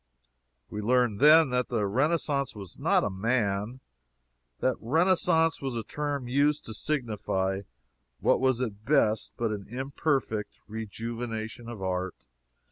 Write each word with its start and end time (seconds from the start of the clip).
We 0.71 0.81
learned, 0.81 1.19
then, 1.19 1.51
that 1.51 1.67
Renaissance 1.69 2.55
was 2.55 2.79
not 2.79 3.03
a 3.03 3.11
man; 3.11 3.81
that 4.59 4.75
renaissance 4.79 5.61
was 5.61 5.75
a 5.75 5.83
term 5.83 6.27
used 6.27 6.65
to 6.65 6.73
signify 6.73 7.61
what 8.19 8.39
was 8.39 8.61
at 8.61 8.83
best 8.83 9.33
but 9.37 9.51
an 9.51 9.67
imperfect 9.69 10.59
rejuvenation 10.67 11.69
of 11.69 11.83
art. 11.83 12.15